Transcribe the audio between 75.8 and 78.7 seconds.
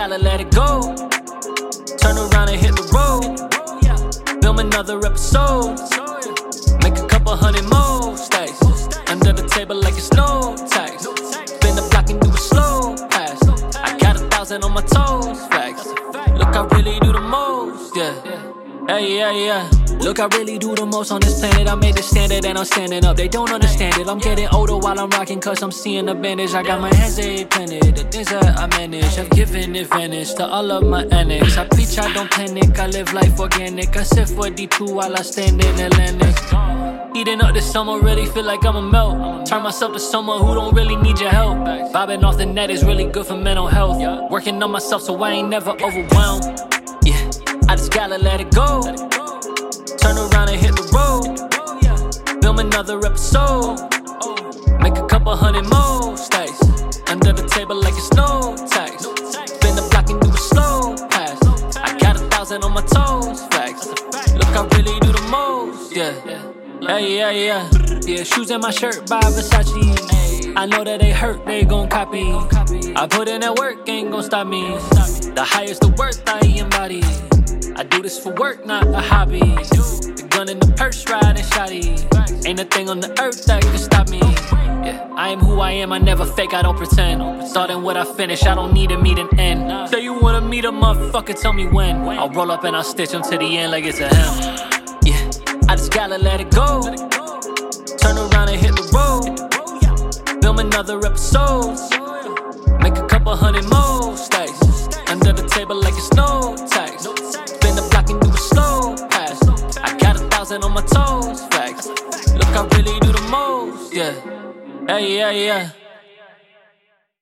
the worth I embody. I do this for work,